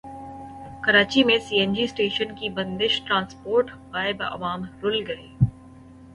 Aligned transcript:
کراچی 0.83 1.23
میں 1.23 1.37
C 1.45 1.55
N 1.59 1.73
G 1.73 1.83
stations 1.83 2.39
کی 2.39 2.49
بندش 2.57 3.01
ٹرانسپورٹ 3.07 3.71
غائب 3.93 4.23
عوام 4.23 4.61
رل 4.83 4.99
گئے 5.07 5.27